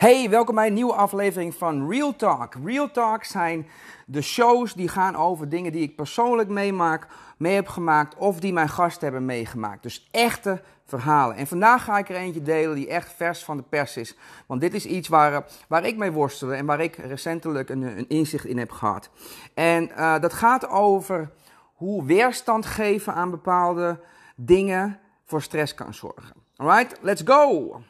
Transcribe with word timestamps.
Hey, 0.00 0.30
welkom 0.30 0.54
bij 0.54 0.66
een 0.66 0.72
nieuwe 0.72 0.92
aflevering 0.92 1.54
van 1.54 1.90
Real 1.90 2.16
Talk. 2.16 2.54
Real 2.64 2.90
Talk 2.90 3.24
zijn 3.24 3.66
de 4.06 4.22
shows 4.22 4.74
die 4.74 4.88
gaan 4.88 5.16
over 5.16 5.48
dingen 5.48 5.72
die 5.72 5.82
ik 5.82 5.96
persoonlijk 5.96 6.48
meemaak, 6.48 7.06
mee 7.36 7.54
heb 7.54 7.68
gemaakt 7.68 8.16
of 8.16 8.40
die 8.40 8.52
mijn 8.52 8.68
gasten 8.68 9.02
hebben 9.02 9.24
meegemaakt. 9.24 9.82
Dus 9.82 10.08
echte 10.10 10.62
verhalen. 10.84 11.36
En 11.36 11.46
vandaag 11.46 11.84
ga 11.84 11.98
ik 11.98 12.08
er 12.08 12.16
eentje 12.16 12.42
delen 12.42 12.74
die 12.74 12.88
echt 12.88 13.12
vers 13.12 13.44
van 13.44 13.56
de 13.56 13.62
pers 13.62 13.96
is. 13.96 14.16
Want 14.46 14.60
dit 14.60 14.74
is 14.74 14.86
iets 14.86 15.08
waar, 15.08 15.44
waar 15.68 15.84
ik 15.84 15.96
mee 15.96 16.12
worstelde 16.12 16.54
en 16.54 16.66
waar 16.66 16.80
ik 16.80 16.96
recentelijk 16.96 17.68
een, 17.68 17.82
een 17.82 18.08
inzicht 18.08 18.44
in 18.44 18.58
heb 18.58 18.70
gehad. 18.70 19.10
En 19.54 19.90
uh, 19.90 20.18
dat 20.18 20.32
gaat 20.32 20.68
over 20.68 21.30
hoe 21.74 22.04
weerstand 22.04 22.66
geven 22.66 23.14
aan 23.14 23.30
bepaalde 23.30 24.00
dingen 24.36 24.98
voor 25.24 25.42
stress 25.42 25.74
kan 25.74 25.94
zorgen. 25.94 26.34
Alright, 26.56 26.98
let's 27.00 27.22
go! 27.24 27.80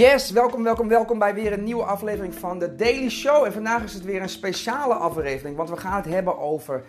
Yes, 0.00 0.30
welkom, 0.30 0.62
welkom, 0.62 0.88
welkom 0.88 1.18
bij 1.18 1.34
weer 1.34 1.52
een 1.52 1.64
nieuwe 1.64 1.82
aflevering 1.82 2.34
van 2.34 2.58
de 2.58 2.74
Daily 2.74 3.08
Show. 3.08 3.44
En 3.44 3.52
vandaag 3.52 3.82
is 3.82 3.94
het 3.94 4.04
weer 4.04 4.22
een 4.22 4.28
speciale 4.28 4.94
aflevering, 4.94 5.56
want 5.56 5.70
we 5.70 5.76
gaan 5.76 5.96
het 5.96 6.04
hebben 6.04 6.38
over 6.38 6.84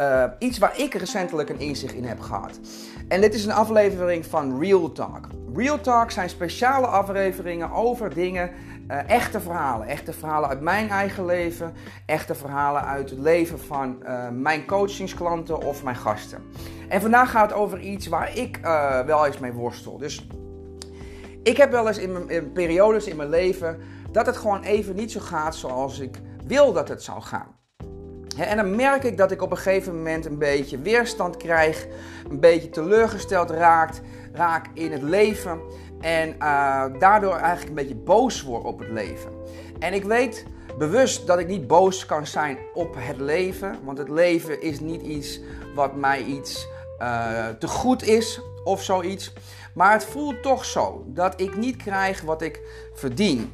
uh, 0.00 0.24
iets 0.38 0.58
waar 0.58 0.78
ik 0.78 0.94
recentelijk 0.94 1.48
een 1.48 1.58
inzicht 1.58 1.94
in 1.94 2.04
heb 2.04 2.20
gehad. 2.20 2.60
En 3.08 3.20
dit 3.20 3.34
is 3.34 3.44
een 3.44 3.52
aflevering 3.52 4.26
van 4.26 4.60
Real 4.60 4.92
Talk. 4.92 5.28
Real 5.54 5.80
Talk 5.80 6.10
zijn 6.10 6.28
speciale 6.28 6.86
afleveringen 6.86 7.70
over 7.70 8.14
dingen, 8.14 8.50
uh, 8.90 9.10
echte 9.10 9.40
verhalen. 9.40 9.86
Echte 9.86 10.12
verhalen 10.12 10.48
uit 10.48 10.60
mijn 10.60 10.88
eigen 10.88 11.24
leven, 11.24 11.72
echte 12.06 12.34
verhalen 12.34 12.84
uit 12.84 13.10
het 13.10 13.18
leven 13.18 13.58
van 13.60 13.96
uh, 14.02 14.28
mijn 14.28 14.66
coachingsklanten 14.66 15.62
of 15.62 15.82
mijn 15.82 15.96
gasten. 15.96 16.38
En 16.88 17.00
vandaag 17.00 17.30
gaat 17.30 17.50
het 17.50 17.58
over 17.58 17.80
iets 17.80 18.06
waar 18.06 18.36
ik 18.36 18.58
wel 19.06 19.26
eens 19.26 19.38
mee 19.38 19.52
worstel. 19.52 19.98
Dus 19.98 20.26
ik 21.42 21.56
heb 21.56 21.70
wel 21.70 21.88
eens 21.88 21.98
in, 21.98 22.12
mijn, 22.12 22.52
periodes 22.52 23.06
in 23.06 23.16
mijn 23.16 23.28
leven 23.28 23.78
dat 24.10 24.26
het 24.26 24.36
gewoon 24.36 24.62
even 24.62 24.94
niet 24.94 25.12
zo 25.12 25.20
gaat 25.20 25.56
zoals 25.56 25.98
ik 25.98 26.20
wil 26.46 26.72
dat 26.72 26.88
het 26.88 27.02
zou 27.02 27.20
gaan. 27.20 27.60
En 28.36 28.56
dan 28.56 28.76
merk 28.76 29.04
ik 29.04 29.16
dat 29.16 29.30
ik 29.30 29.42
op 29.42 29.50
een 29.50 29.56
gegeven 29.56 29.96
moment 29.96 30.26
een 30.26 30.38
beetje 30.38 30.78
weerstand 30.78 31.36
krijg, 31.36 31.86
een 32.30 32.40
beetje 32.40 32.70
teleurgesteld 32.70 33.50
raakt, 33.50 34.00
raak 34.32 34.66
in 34.74 34.92
het 34.92 35.02
leven 35.02 35.60
en 36.00 36.28
uh, 36.28 36.84
daardoor 36.98 37.34
eigenlijk 37.34 37.68
een 37.68 37.74
beetje 37.74 37.94
boos 37.94 38.42
word 38.42 38.64
op 38.64 38.78
het 38.78 38.88
leven. 38.88 39.30
En 39.78 39.92
ik 39.92 40.04
weet 40.04 40.46
bewust 40.78 41.26
dat 41.26 41.38
ik 41.38 41.46
niet 41.46 41.66
boos 41.66 42.06
kan 42.06 42.26
zijn 42.26 42.58
op 42.74 42.94
het 42.98 43.20
leven, 43.20 43.78
want 43.84 43.98
het 43.98 44.08
leven 44.08 44.62
is 44.62 44.80
niet 44.80 45.02
iets 45.02 45.40
wat 45.74 45.96
mij 45.96 46.22
iets 46.22 46.66
uh, 46.98 47.48
te 47.48 47.68
goed 47.68 48.02
is 48.02 48.40
of 48.64 48.82
zoiets. 48.82 49.32
Maar 49.74 49.92
het 49.92 50.04
voelt 50.04 50.42
toch 50.42 50.64
zo 50.64 51.04
dat 51.06 51.40
ik 51.40 51.56
niet 51.56 51.76
krijg 51.76 52.20
wat 52.20 52.42
ik 52.42 52.60
verdien. 52.94 53.52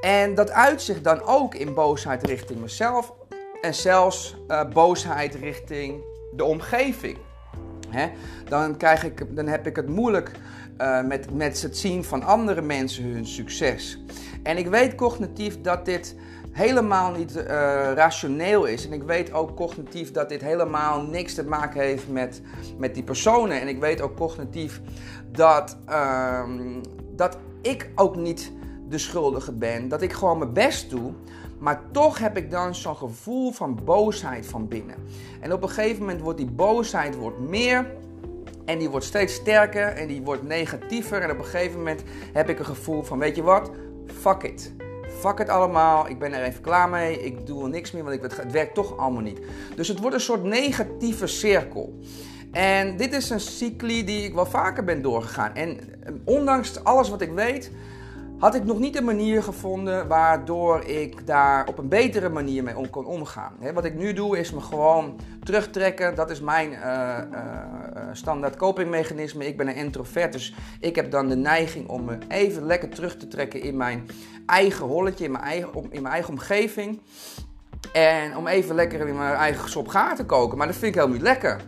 En 0.00 0.34
dat 0.34 0.50
uitzicht 0.50 1.04
dan 1.04 1.22
ook 1.22 1.54
in 1.54 1.74
boosheid 1.74 2.26
richting 2.26 2.60
mezelf 2.60 3.12
en 3.60 3.74
zelfs 3.74 4.36
uh, 4.48 4.64
boosheid 4.68 5.34
richting 5.34 6.02
de 6.36 6.44
omgeving. 6.44 7.18
Hè? 7.88 8.10
Dan, 8.48 8.76
krijg 8.76 9.04
ik, 9.04 9.36
dan 9.36 9.46
heb 9.46 9.66
ik 9.66 9.76
het 9.76 9.88
moeilijk 9.88 10.30
uh, 10.78 11.02
met, 11.02 11.34
met 11.34 11.62
het 11.62 11.78
zien 11.78 12.04
van 12.04 12.22
andere 12.22 12.62
mensen 12.62 13.04
hun 13.04 13.26
succes. 13.26 13.98
En 14.42 14.56
ik 14.56 14.66
weet 14.66 14.94
cognitief 14.94 15.60
dat 15.60 15.84
dit 15.84 16.14
helemaal 16.52 17.10
niet 17.10 17.36
uh, 17.36 17.42
rationeel 17.94 18.64
is. 18.64 18.86
En 18.86 18.92
ik 18.92 19.02
weet 19.02 19.32
ook 19.32 19.56
cognitief 19.56 20.12
dat 20.12 20.28
dit 20.28 20.40
helemaal 20.40 21.02
niks 21.02 21.34
te 21.34 21.44
maken 21.44 21.80
heeft 21.80 22.08
met, 22.08 22.42
met 22.78 22.94
die 22.94 23.02
personen. 23.02 23.60
En 23.60 23.68
ik 23.68 23.80
weet 23.80 24.00
ook 24.00 24.16
cognitief 24.16 24.80
dat, 25.32 25.76
uh, 25.88 26.42
dat 27.16 27.36
ik 27.60 27.90
ook 27.94 28.16
niet 28.16 28.52
de 28.88 28.98
schuldige 28.98 29.52
ben. 29.52 29.88
Dat 29.88 30.02
ik 30.02 30.12
gewoon 30.12 30.38
mijn 30.38 30.52
best 30.52 30.90
doe. 30.90 31.12
Maar 31.58 31.80
toch 31.90 32.18
heb 32.18 32.36
ik 32.36 32.50
dan 32.50 32.74
zo'n 32.74 32.96
gevoel 32.96 33.52
van 33.52 33.80
boosheid 33.84 34.46
van 34.46 34.68
binnen. 34.68 34.96
En 35.40 35.52
op 35.52 35.62
een 35.62 35.68
gegeven 35.68 36.00
moment 36.00 36.20
wordt 36.20 36.38
die 36.38 36.50
boosheid 36.50 37.16
wordt 37.16 37.38
meer. 37.38 37.90
En 38.64 38.78
die 38.78 38.90
wordt 38.90 39.06
steeds 39.06 39.34
sterker 39.34 39.86
en 39.86 40.08
die 40.08 40.22
wordt 40.22 40.42
negatiever. 40.42 41.22
En 41.22 41.30
op 41.30 41.38
een 41.38 41.44
gegeven 41.44 41.78
moment 41.78 42.02
heb 42.32 42.48
ik 42.48 42.58
een 42.58 42.64
gevoel 42.64 43.02
van: 43.02 43.18
weet 43.18 43.36
je 43.36 43.42
wat? 43.42 43.70
Fuck 44.06 44.42
it. 44.42 44.72
Fuck 45.20 45.38
het 45.38 45.48
allemaal, 45.48 46.08
ik 46.08 46.18
ben 46.18 46.32
er 46.32 46.42
even 46.42 46.62
klaar 46.62 46.88
mee, 46.88 47.24
ik 47.24 47.46
doe 47.46 47.62
er 47.62 47.68
niks 47.68 47.90
meer, 47.90 48.04
want 48.04 48.20
het 48.20 48.52
werkt 48.52 48.74
toch 48.74 48.96
allemaal 48.96 49.22
niet. 49.22 49.40
Dus 49.74 49.88
het 49.88 49.98
wordt 49.98 50.14
een 50.14 50.20
soort 50.20 50.42
negatieve 50.42 51.26
cirkel. 51.26 51.98
En 52.50 52.96
dit 52.96 53.12
is 53.12 53.30
een 53.30 53.40
cycli 53.40 54.04
die 54.04 54.24
ik 54.24 54.34
wel 54.34 54.46
vaker 54.46 54.84
ben 54.84 55.02
doorgegaan. 55.02 55.54
En 55.54 55.78
eh, 55.78 56.12
ondanks 56.24 56.84
alles 56.84 57.08
wat 57.08 57.20
ik 57.20 57.32
weet, 57.32 57.70
had 58.40 58.54
ik 58.54 58.64
nog 58.64 58.78
niet 58.78 58.96
een 58.96 59.04
manier 59.04 59.42
gevonden 59.42 60.08
waardoor 60.08 60.84
ik 60.84 61.26
daar 61.26 61.68
op 61.68 61.78
een 61.78 61.88
betere 61.88 62.28
manier 62.28 62.62
mee 62.62 62.76
om 62.76 62.90
kon 62.90 63.04
omgaan. 63.04 63.52
wat 63.74 63.84
ik 63.84 63.94
nu 63.94 64.12
doe 64.12 64.38
is 64.38 64.52
me 64.52 64.60
gewoon 64.60 65.16
terugtrekken. 65.44 66.14
Dat 66.14 66.30
is 66.30 66.40
mijn 66.40 66.72
uh, 66.72 67.18
standaard 68.12 68.56
copingmechanisme. 68.56 69.46
Ik 69.46 69.56
ben 69.56 69.68
een 69.68 69.74
introvert, 69.74 70.32
dus 70.32 70.54
ik 70.80 70.96
heb 70.96 71.10
dan 71.10 71.28
de 71.28 71.36
neiging 71.36 71.88
om 71.88 72.04
me 72.04 72.18
even 72.28 72.66
lekker 72.66 72.88
terug 72.88 73.16
te 73.16 73.28
trekken 73.28 73.62
in 73.62 73.76
mijn 73.76 74.06
eigen 74.46 74.86
holletje, 74.86 75.24
in 75.24 75.32
mijn 75.32 75.44
eigen, 75.44 75.70
in 75.74 76.02
mijn 76.02 76.14
eigen 76.14 76.30
omgeving. 76.32 77.00
En 77.92 78.36
om 78.36 78.46
even 78.46 78.74
lekker 78.74 79.08
in 79.08 79.16
mijn 79.16 79.34
eigen 79.34 79.70
sop 79.70 79.88
gaar 79.88 80.16
te 80.16 80.24
koken. 80.24 80.58
Maar 80.58 80.66
dat 80.66 80.76
vind 80.76 80.86
ik 80.86 80.94
helemaal 80.94 81.16
niet 81.16 81.26
lekker. 81.26 81.60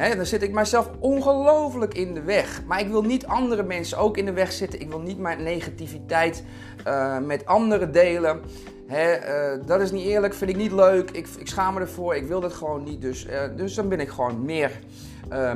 Dan 0.00 0.26
zit 0.26 0.42
ik 0.42 0.52
mijzelf 0.52 0.90
ongelooflijk 0.98 1.94
in 1.94 2.14
de 2.14 2.22
weg. 2.22 2.62
Maar 2.66 2.80
ik 2.80 2.88
wil 2.88 3.02
niet 3.02 3.26
andere 3.26 3.62
mensen 3.62 3.98
ook 3.98 4.16
in 4.16 4.24
de 4.24 4.32
weg 4.32 4.52
zitten. 4.52 4.80
Ik 4.80 4.88
wil 4.88 5.00
niet 5.00 5.18
mijn 5.18 5.42
negativiteit 5.42 6.44
uh, 6.86 7.18
met 7.18 7.46
anderen 7.46 7.92
delen. 7.92 8.40
He, 8.86 9.18
uh, 9.54 9.66
dat 9.66 9.80
is 9.80 9.90
niet 9.90 10.06
eerlijk, 10.06 10.34
vind 10.34 10.50
ik 10.50 10.56
niet 10.56 10.72
leuk. 10.72 11.10
Ik, 11.10 11.28
ik 11.38 11.46
schaam 11.46 11.74
me 11.74 11.80
ervoor, 11.80 12.14
ik 12.14 12.26
wil 12.26 12.40
dat 12.40 12.52
gewoon 12.52 12.82
niet. 12.82 13.00
Dus, 13.00 13.26
uh, 13.26 13.40
dus 13.56 13.74
dan 13.74 13.88
ben 13.88 14.00
ik 14.00 14.08
gewoon 14.08 14.44
meer 14.44 14.70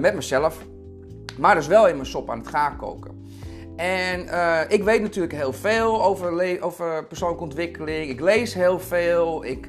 met 0.01 0.15
mezelf. 0.15 0.59
Maar 1.39 1.55
dus 1.55 1.67
wel 1.67 1.89
in 1.89 1.95
mijn 1.95 2.07
sop 2.07 2.31
aan 2.31 2.39
het 2.39 2.49
gaar 2.49 2.77
koken. 2.77 3.23
En 3.77 4.21
ik 4.69 4.85
weet 4.85 5.03
natuurlijk 5.03 5.35
heel 5.35 5.53
veel 5.53 6.05
over, 6.05 6.63
over 6.63 7.05
persoonlijke 7.05 7.45
ontwikkeling. 7.45 8.09
Ik 8.11 8.21
lees 8.21 8.55
heel 8.55 8.81
veel. 8.81 9.45
Ik 9.45 9.69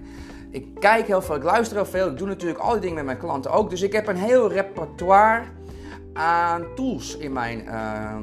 ik 0.55 0.65
kijk 0.79 1.07
heel 1.07 1.21
veel, 1.21 1.35
ik 1.35 1.43
luister 1.43 1.77
heel 1.77 1.85
veel. 1.85 2.09
Ik 2.09 2.17
doe 2.17 2.27
natuurlijk 2.27 2.59
al 2.59 2.71
die 2.71 2.79
dingen 2.79 2.95
met 2.95 3.05
mijn 3.05 3.17
klanten 3.17 3.51
ook. 3.51 3.69
Dus 3.69 3.81
ik 3.81 3.93
heb 3.93 4.07
een 4.07 4.17
heel 4.17 4.51
repertoire 4.51 5.43
aan 6.13 6.65
tools 6.75 7.17
in 7.17 7.33
mijn, 7.33 7.65
uh, 7.65 8.15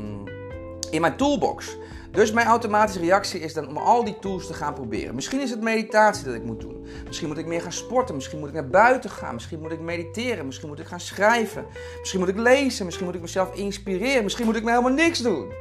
in 0.91 1.00
mijn 1.00 1.16
toolbox. 1.16 1.76
Dus 2.10 2.32
mijn 2.32 2.47
automatische 2.47 3.00
reactie 3.00 3.41
is 3.41 3.54
dan 3.54 3.69
om 3.69 3.76
al 3.76 4.04
die 4.04 4.19
tools 4.19 4.47
te 4.47 4.54
gaan 4.54 4.75
proberen. 4.75 5.15
Misschien 5.15 5.41
is 5.41 5.50
het 5.50 5.60
meditatie 5.60 6.25
dat 6.25 6.34
ik 6.34 6.44
moet 6.44 6.60
doen. 6.60 6.87
Misschien 7.06 7.28
moet 7.28 7.38
ik 7.38 7.47
meer 7.47 7.62
gaan 7.62 7.72
sporten. 7.72 8.15
Misschien 8.15 8.38
moet 8.38 8.49
ik 8.49 8.54
naar 8.54 8.69
buiten 8.69 9.10
gaan. 9.10 9.34
Misschien 9.34 9.60
moet 9.60 9.72
ik 9.72 9.81
mediteren. 9.81 10.47
Misschien 10.47 10.69
moet 10.69 10.78
ik 10.78 10.87
gaan 10.87 11.00
schrijven. 11.00 11.66
Misschien 11.99 12.20
moet 12.20 12.28
ik 12.28 12.38
lezen. 12.38 12.84
Misschien 12.84 13.06
moet 13.06 13.14
ik 13.14 13.20
mezelf 13.20 13.54
inspireren. 13.54 14.22
Misschien 14.22 14.47
moet 14.47 14.56
ik 14.56 14.62
me 14.64 14.70
helemaal 14.70 14.93
niks 14.93 15.19
doen. 15.19 15.53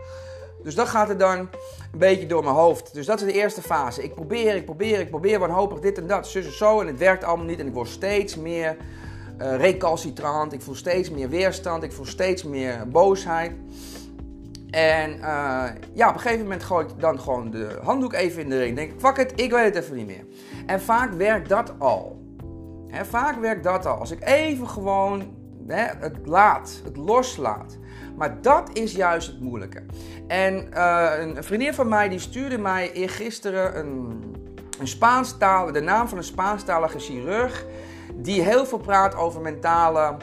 Dus 0.63 0.75
dat 0.75 0.87
gaat 0.87 1.09
er 1.09 1.17
dan 1.17 1.37
een 1.37 1.49
beetje 1.97 2.25
door 2.25 2.43
mijn 2.43 2.55
hoofd. 2.55 2.93
Dus 2.93 3.05
dat 3.05 3.21
is 3.21 3.25
de 3.25 3.39
eerste 3.39 3.61
fase. 3.61 4.03
Ik 4.03 4.13
probeer, 4.13 4.55
ik 4.55 4.65
probeer, 4.65 4.99
ik 4.99 5.09
probeer 5.09 5.39
wanhopig 5.39 5.79
dit 5.79 5.97
en 5.97 6.07
dat, 6.07 6.27
zus 6.27 6.45
en 6.45 6.53
zo. 6.53 6.81
En 6.81 6.87
het 6.87 6.97
werkt 6.97 7.23
allemaal 7.23 7.45
niet. 7.45 7.59
En 7.59 7.67
ik 7.67 7.73
word 7.73 7.87
steeds 7.87 8.35
meer 8.35 8.77
uh, 9.41 9.55
recalcitrant. 9.55 10.53
Ik 10.53 10.61
voel 10.61 10.75
steeds 10.75 11.09
meer 11.09 11.29
weerstand. 11.29 11.83
Ik 11.83 11.91
voel 11.91 12.05
steeds 12.05 12.43
meer 12.43 12.87
boosheid. 12.87 13.51
En 14.69 15.17
uh, 15.17 15.63
ja, 15.93 16.09
op 16.09 16.13
een 16.13 16.19
gegeven 16.19 16.43
moment 16.43 16.63
gooi 16.63 16.85
ik 16.85 16.99
dan 16.99 17.19
gewoon 17.19 17.51
de 17.51 17.79
handdoek 17.83 18.13
even 18.13 18.41
in 18.41 18.49
de 18.49 18.59
ring. 18.59 18.75
Denk 18.75 18.91
ik, 18.91 18.99
fuck 18.99 19.17
it, 19.17 19.31
ik 19.35 19.51
weet 19.51 19.75
het 19.75 19.83
even 19.83 19.95
niet 19.95 20.05
meer. 20.05 20.25
En 20.65 20.81
vaak 20.81 21.13
werkt 21.13 21.49
dat 21.49 21.73
al. 21.77 22.19
Vaak 22.91 23.39
werkt 23.39 23.63
dat 23.63 23.85
al. 23.85 23.97
Als 23.97 24.11
ik 24.11 24.23
even 24.23 24.69
gewoon 24.69 25.23
he, 25.67 25.87
het 25.99 26.17
laat, 26.25 26.81
het 26.83 26.97
loslaat. 26.97 27.77
Maar 28.15 28.41
dat 28.41 28.69
is 28.73 28.91
juist 28.91 29.27
het 29.27 29.39
moeilijke. 29.39 29.83
En 30.27 30.67
uh, 30.73 31.11
een 31.19 31.43
vriendin 31.43 31.73
van 31.73 31.87
mij 31.87 32.09
die 32.09 32.19
stuurde 32.19 32.57
mij 32.57 32.91
eergisteren 32.91 33.79
een, 33.79 34.23
een 34.79 34.87
Spaanstaal, 34.87 35.71
de 35.71 35.81
naam 35.81 36.07
van 36.07 36.17
een 36.17 36.23
Spaanstalige 36.23 36.99
chirurg. 36.99 37.65
Die 38.15 38.41
heel 38.41 38.65
veel 38.65 38.77
praat 38.77 39.15
over 39.15 39.41
mentale 39.41 40.17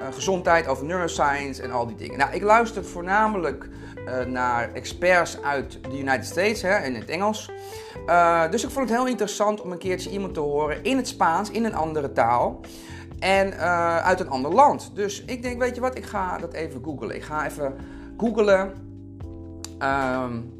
uh, 0.00 0.06
gezondheid, 0.12 0.66
over 0.66 0.84
neuroscience 0.84 1.62
en 1.62 1.70
al 1.70 1.86
die 1.86 1.96
dingen. 1.96 2.18
Nou, 2.18 2.32
ik 2.32 2.42
luister 2.42 2.84
voornamelijk 2.84 3.68
uh, 4.06 4.24
naar 4.24 4.72
experts 4.72 5.42
uit 5.42 5.78
de 5.82 5.98
United 5.98 6.26
States 6.26 6.62
hè, 6.62 6.78
in 6.84 6.94
het 6.94 7.08
Engels. 7.08 7.50
dus 8.50 8.64
ik 8.64 8.70
vond 8.70 8.88
het 8.88 8.98
heel 8.98 9.06
interessant 9.06 9.60
om 9.60 9.72
een 9.72 9.78
keertje 9.78 10.10
iemand 10.10 10.34
te 10.34 10.40
horen 10.40 10.84
in 10.84 10.96
het 10.96 11.08
Spaans, 11.08 11.50
in 11.50 11.64
een 11.64 11.74
andere 11.74 12.12
taal. 12.12 12.60
En 13.22 13.52
uh, 13.52 13.96
uit 13.96 14.20
een 14.20 14.28
ander 14.28 14.54
land. 14.54 14.90
Dus 14.94 15.24
ik 15.24 15.42
denk, 15.42 15.58
weet 15.58 15.74
je 15.74 15.80
wat, 15.80 15.96
ik 15.96 16.04
ga 16.04 16.38
dat 16.38 16.52
even 16.52 16.84
googlen. 16.84 17.14
Ik 17.14 17.22
ga 17.22 17.46
even 17.46 17.74
googlen 18.16 18.72
um, 19.82 20.54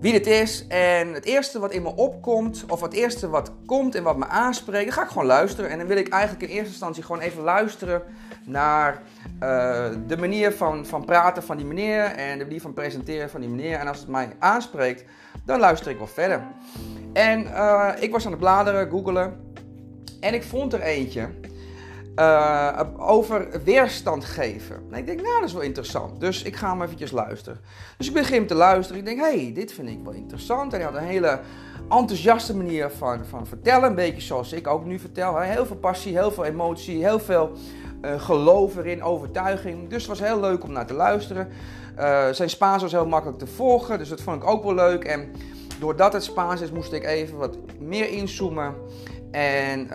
wie 0.00 0.12
dit 0.12 0.26
is. 0.26 0.66
En 0.68 1.12
het 1.12 1.24
eerste 1.24 1.58
wat 1.58 1.72
in 1.72 1.82
me 1.82 1.96
opkomt, 1.96 2.64
of 2.68 2.80
het 2.80 2.92
eerste 2.92 3.28
wat 3.28 3.52
komt 3.66 3.94
en 3.94 4.02
wat 4.02 4.16
me 4.16 4.26
aanspreekt, 4.26 4.84
dan 4.84 4.94
ga 4.94 5.02
ik 5.02 5.08
gewoon 5.08 5.26
luisteren. 5.26 5.70
En 5.70 5.78
dan 5.78 5.86
wil 5.86 5.96
ik 5.96 6.08
eigenlijk 6.08 6.42
in 6.42 6.48
eerste 6.48 6.70
instantie 6.70 7.02
gewoon 7.02 7.20
even 7.20 7.42
luisteren 7.42 8.02
naar 8.44 9.02
eh, 9.38 9.90
de 10.06 10.16
manier 10.16 10.52
van, 10.52 10.86
van 10.86 11.04
praten 11.04 11.42
van 11.42 11.56
die 11.56 11.66
meneer 11.66 12.04
en 12.04 12.38
de 12.38 12.44
manier 12.44 12.60
van 12.60 12.72
presenteren 12.72 13.30
van 13.30 13.40
die 13.40 13.50
meneer. 13.50 13.78
En 13.78 13.88
als 13.88 13.98
het 13.98 14.08
mij 14.08 14.28
aanspreekt, 14.38 15.04
dan 15.44 15.60
luister 15.60 15.90
ik 15.90 15.98
wel 15.98 16.06
verder. 16.06 16.42
En 17.12 17.42
uh, 17.42 17.88
ik 18.00 18.12
was 18.12 18.24
aan 18.24 18.30
het 18.30 18.40
bladeren, 18.40 18.90
googelen. 18.90 19.54
En 20.20 20.34
ik 20.34 20.42
vond 20.42 20.72
er 20.72 20.80
eentje 20.80 21.28
uh, 22.16 22.80
over 22.96 23.48
weerstand 23.64 24.24
geven. 24.24 24.76
En 24.90 24.98
ik 24.98 25.06
denk, 25.06 25.20
nou, 25.20 25.40
dat 25.40 25.48
is 25.48 25.54
wel 25.54 25.62
interessant. 25.62 26.20
Dus 26.20 26.42
ik 26.42 26.56
ga 26.56 26.70
hem 26.70 26.82
eventjes 26.82 27.10
luisteren. 27.10 27.60
Dus 27.98 28.08
ik 28.08 28.14
begin 28.14 28.46
te 28.46 28.54
luisteren. 28.54 29.00
Ik 29.00 29.06
denk, 29.06 29.18
hé, 29.18 29.42
hey, 29.42 29.52
dit 29.54 29.72
vind 29.72 29.88
ik 29.88 29.98
wel 30.04 30.12
interessant. 30.12 30.72
En 30.72 30.80
hij 30.80 30.88
had 30.88 31.00
een 31.00 31.06
hele 31.08 31.40
enthousiaste 31.88 32.56
manier 32.56 32.90
van, 32.90 33.26
van 33.26 33.46
vertellen. 33.46 33.88
Een 33.88 33.94
beetje 33.94 34.20
zoals 34.20 34.52
ik 34.52 34.66
ook 34.66 34.84
nu 34.84 34.98
vertel. 34.98 35.38
Heel 35.38 35.66
veel 35.66 35.76
passie, 35.76 36.16
heel 36.16 36.32
veel 36.32 36.44
emotie, 36.44 37.04
heel 37.04 37.20
veel 37.20 37.52
uh, 38.02 38.20
geloof 38.20 38.76
erin, 38.76 39.02
overtuiging. 39.02 39.88
Dus 39.88 40.06
het 40.06 40.18
was 40.18 40.28
heel 40.28 40.40
leuk 40.40 40.64
om 40.64 40.72
naar 40.72 40.86
te 40.86 40.94
luisteren. 40.94 41.48
Uh, 41.98 42.28
zijn 42.30 42.50
Spaans 42.50 42.82
was 42.82 42.92
heel 42.92 43.06
makkelijk 43.06 43.38
te 43.38 43.46
volgen, 43.46 43.98
dus 43.98 44.08
dat 44.08 44.20
vond 44.20 44.42
ik 44.42 44.48
ook 44.48 44.64
wel 44.64 44.74
leuk. 44.74 45.04
En 45.04 45.32
doordat 45.78 46.12
het 46.12 46.24
Spaans 46.24 46.60
is, 46.60 46.70
moest 46.70 46.92
ik 46.92 47.04
even 47.04 47.38
wat 47.38 47.56
meer 47.78 48.08
inzoomen. 48.08 48.74
En 49.32 49.80
uh, 49.80 49.90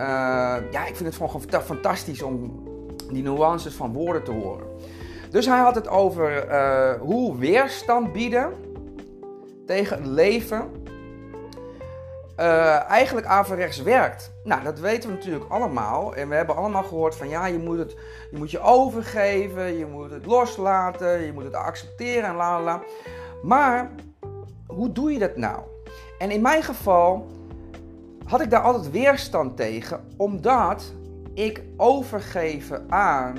ja, 0.71 0.85
ik 0.87 0.95
vind 0.95 1.15
het 1.15 1.15
gewoon 1.15 1.63
fantastisch 1.63 2.21
om 2.21 2.63
die 3.11 3.23
nuances 3.23 3.73
van 3.73 3.93
woorden 3.93 4.23
te 4.23 4.31
horen. 4.31 4.67
Dus 5.29 5.45
hij 5.45 5.59
had 5.59 5.75
het 5.75 5.87
over 5.87 6.51
hoe 6.99 7.37
weerstand 7.37 8.11
bieden 8.11 8.53
tegen 9.65 9.97
het 9.97 10.05
leven 10.05 10.85
uh, 12.39 12.89
eigenlijk 12.89 13.27
averechts 13.27 13.81
werkt. 13.81 14.31
Nou, 14.43 14.63
dat 14.63 14.79
weten 14.79 15.09
we 15.09 15.15
natuurlijk 15.15 15.51
allemaal. 15.51 16.15
En 16.15 16.29
we 16.29 16.35
hebben 16.35 16.55
allemaal 16.55 16.83
gehoord 16.83 17.15
van 17.15 17.29
ja, 17.29 17.45
je 17.45 17.59
moet, 17.59 17.77
het, 17.77 17.95
je 18.31 18.37
moet 18.37 18.51
je 18.51 18.59
overgeven, 18.59 19.77
je 19.77 19.85
moet 19.85 20.11
het 20.11 20.25
loslaten, 20.25 21.21
je 21.21 21.33
moet 21.33 21.43
het 21.43 21.53
accepteren 21.53 22.29
en 22.29 22.35
la 22.35 22.61
la 22.61 22.81
Maar 23.43 23.91
hoe 24.67 24.91
doe 24.91 25.11
je 25.11 25.19
dat 25.19 25.35
nou? 25.35 25.59
En 26.17 26.31
in 26.31 26.41
mijn 26.41 26.63
geval 26.63 27.27
had 28.27 28.41
ik 28.41 28.49
daar 28.49 28.61
altijd 28.61 28.91
weerstand 28.91 29.57
tegen, 29.57 29.99
omdat 30.17 30.93
ik 31.33 31.63
overgeven 31.77 32.91
aan, 32.91 33.37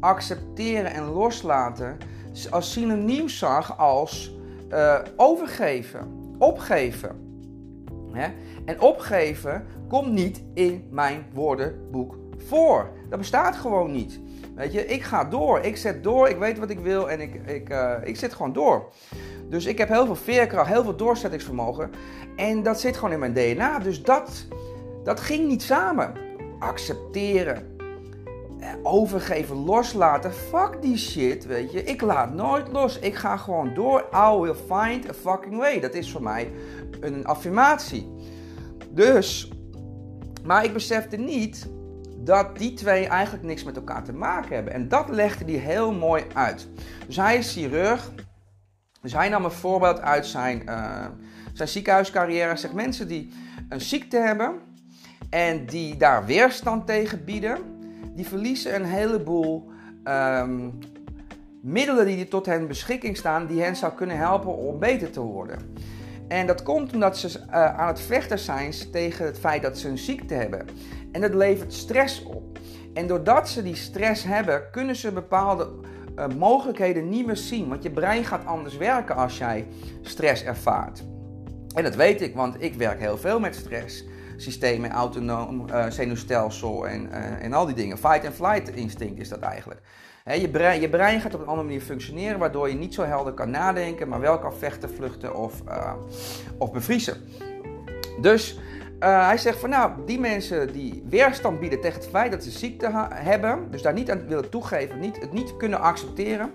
accepteren 0.00 0.92
en 0.92 1.04
loslaten 1.04 1.96
als 2.50 2.72
synoniem 2.72 3.28
zag 3.28 3.78
als 3.78 4.34
uh, 4.72 4.98
overgeven, 5.16 6.34
opgeven. 6.38 7.22
En 8.64 8.80
opgeven 8.80 9.66
komt 9.88 10.12
niet 10.12 10.42
in 10.54 10.88
mijn 10.90 11.26
woordenboek 11.32 12.16
voor. 12.36 12.90
Dat 13.08 13.18
bestaat 13.18 13.56
gewoon 13.56 13.92
niet. 13.92 14.20
Weet 14.54 14.72
je, 14.72 14.86
ik 14.86 15.02
ga 15.02 15.24
door. 15.24 15.60
Ik 15.60 15.76
zet 15.76 16.02
door. 16.02 16.28
Ik 16.28 16.36
weet 16.36 16.58
wat 16.58 16.70
ik 16.70 16.78
wil 16.78 17.10
en 17.10 17.20
ik, 17.20 17.34
ik, 17.34 17.70
uh, 17.70 17.92
ik 18.02 18.16
zit 18.16 18.32
gewoon 18.32 18.52
door. 18.52 18.92
Dus 19.48 19.66
ik 19.66 19.78
heb 19.78 19.88
heel 19.88 20.06
veel 20.06 20.14
veerkracht, 20.14 20.68
heel 20.68 20.82
veel 20.82 20.96
doorzettingsvermogen. 20.96 21.90
En 22.36 22.62
dat 22.62 22.80
zit 22.80 22.96
gewoon 22.96 23.12
in 23.12 23.18
mijn 23.18 23.34
DNA. 23.34 23.78
Dus 23.78 24.02
dat, 24.02 24.46
dat 25.04 25.20
ging 25.20 25.48
niet 25.48 25.62
samen. 25.62 26.12
Accepteren. 26.58 27.76
Eh, 28.60 28.70
overgeven, 28.82 29.56
loslaten. 29.56 30.32
Fuck 30.32 30.78
die 30.80 30.98
shit, 30.98 31.46
weet 31.46 31.72
je. 31.72 31.84
Ik 31.84 32.00
laat 32.00 32.34
nooit 32.34 32.68
los. 32.72 32.98
Ik 32.98 33.14
ga 33.14 33.36
gewoon 33.36 33.74
door. 33.74 34.06
I 34.14 34.38
will 34.40 34.54
find 34.54 35.08
a 35.08 35.14
fucking 35.14 35.56
way. 35.56 35.80
Dat 35.80 35.94
is 35.94 36.10
voor 36.10 36.22
mij 36.22 36.52
een 37.00 37.26
affirmatie. 37.26 38.12
Dus, 38.90 39.52
maar 40.44 40.64
ik 40.64 40.72
besefte 40.72 41.16
niet 41.16 41.68
dat 42.18 42.58
die 42.58 42.74
twee 42.74 43.06
eigenlijk 43.06 43.44
niks 43.44 43.64
met 43.64 43.76
elkaar 43.76 44.04
te 44.04 44.12
maken 44.12 44.54
hebben. 44.54 44.72
En 44.72 44.88
dat 44.88 45.08
legde 45.08 45.44
hij 45.44 45.60
heel 45.60 45.92
mooi 45.92 46.24
uit. 46.34 46.68
Dus 47.06 47.16
hij 47.16 47.36
is 47.36 47.52
chirurg. 47.52 48.10
Dus 49.04 49.12
hij 49.12 49.28
nam 49.28 49.44
een 49.44 49.50
voorbeeld 49.50 50.00
uit 50.00 50.26
zijn, 50.26 50.62
uh, 50.68 51.06
zijn 51.52 51.68
ziekenhuiscarrière. 51.68 52.56
Zegt 52.56 52.74
mensen 52.74 53.08
die 53.08 53.32
een 53.68 53.80
ziekte 53.80 54.16
hebben 54.16 54.52
en 55.30 55.66
die 55.66 55.96
daar 55.96 56.24
weerstand 56.24 56.86
tegen 56.86 57.24
bieden, 57.24 57.58
die 58.14 58.26
verliezen 58.26 58.74
een 58.74 58.84
heleboel 58.84 59.70
um, 60.04 60.78
middelen 61.62 62.06
die 62.06 62.28
tot 62.28 62.46
hen 62.46 62.68
beschikking 62.68 63.16
staan, 63.16 63.46
die 63.46 63.62
hen 63.62 63.76
zou 63.76 63.92
kunnen 63.92 64.16
helpen 64.16 64.56
om 64.56 64.78
beter 64.78 65.10
te 65.10 65.20
worden. 65.20 65.58
En 66.28 66.46
dat 66.46 66.62
komt 66.62 66.92
omdat 66.92 67.18
ze 67.18 67.40
uh, 67.46 67.78
aan 67.78 67.88
het 67.88 68.00
vechten 68.00 68.38
zijn 68.38 68.72
tegen 68.92 69.24
het 69.24 69.38
feit 69.38 69.62
dat 69.62 69.78
ze 69.78 69.88
een 69.88 69.98
ziekte 69.98 70.34
hebben. 70.34 70.66
En 71.12 71.20
dat 71.20 71.34
levert 71.34 71.72
stress 71.72 72.22
op. 72.22 72.58
En 72.94 73.06
doordat 73.06 73.48
ze 73.48 73.62
die 73.62 73.76
stress 73.76 74.24
hebben, 74.24 74.70
kunnen 74.70 74.96
ze 74.96 75.12
bepaalde 75.12 75.70
uh, 76.16 76.26
mogelijkheden 76.38 77.08
niet 77.08 77.26
meer 77.26 77.36
zien. 77.36 77.68
Want 77.68 77.82
je 77.82 77.90
brein 77.90 78.24
gaat 78.24 78.46
anders 78.46 78.76
werken 78.76 79.16
als 79.16 79.38
jij 79.38 79.66
stress 80.02 80.44
ervaart. 80.44 81.04
En 81.74 81.82
dat 81.82 81.94
weet 81.94 82.20
ik, 82.20 82.34
want 82.34 82.56
ik 82.58 82.74
werk 82.74 83.00
heel 83.00 83.18
veel 83.18 83.40
met 83.40 83.54
stress. 83.54 84.04
Systemen, 84.36 84.90
autonoom 84.90 85.68
uh, 85.68 85.86
zenuwstelsel 85.88 86.86
en, 86.86 87.12
en 87.40 87.52
al 87.52 87.66
die 87.66 87.74
dingen. 87.74 87.98
Fight 87.98 88.26
and 88.26 88.34
flight 88.34 88.68
instinct 88.68 89.20
is 89.20 89.28
dat 89.28 89.40
eigenlijk 89.40 89.80
je, 90.32 90.48
brein, 90.48 90.80
je 90.80 90.88
brein 90.88 91.20
gaat 91.20 91.34
op 91.34 91.40
een 91.40 91.46
andere 91.46 91.66
manier 91.66 91.82
functioneren, 91.82 92.38
waardoor 92.38 92.68
je 92.68 92.74
niet 92.74 92.94
zo 92.94 93.02
helder 93.02 93.32
kan 93.32 93.50
nadenken, 93.50 94.08
maar 94.08 94.20
wel 94.20 94.38
kan 94.38 94.54
vechten, 94.54 94.90
vluchten 94.90 95.34
of, 95.34 95.62
of 96.58 96.72
bevriezen. 96.72 97.16
Dus 98.20 98.58
uh, 99.04 99.26
hij 99.26 99.38
zegt 99.38 99.58
van 99.58 99.70
nou, 99.70 99.90
die 100.06 100.20
mensen 100.20 100.72
die 100.72 101.04
weerstand 101.08 101.60
bieden 101.60 101.80
tegen 101.80 102.00
het 102.00 102.08
feit 102.10 102.32
dat 102.32 102.42
ze 102.42 102.50
ziekte 102.50 102.90
hebben, 103.10 103.70
dus 103.70 103.82
daar 103.82 103.92
niet 103.92 104.10
aan 104.10 104.26
willen 104.26 104.48
toegeven, 104.48 105.00
niet, 105.00 105.20
het 105.20 105.32
niet 105.32 105.56
kunnen 105.56 105.80
accepteren, 105.80 106.52